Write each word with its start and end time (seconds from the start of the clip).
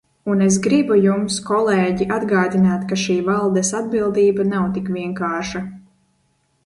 Un 0.33 0.39
es 0.43 0.55
gribu 0.67 0.95
jums, 1.01 1.35
kolēģi, 1.49 2.07
atgādināt, 2.15 2.87
ka 2.93 2.99
šī 3.03 3.19
valdes 3.29 3.73
atbildība 3.81 4.51
nav 4.55 4.67
tik 4.79 4.91
vienkārša. 4.97 5.63